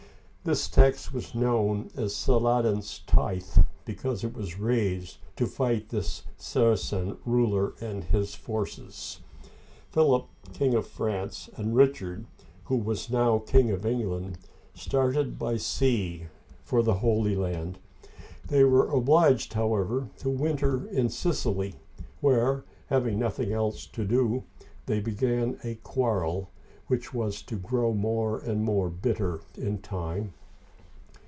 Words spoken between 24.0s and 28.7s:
do, they began a quarrel, wl^ich was to grow more and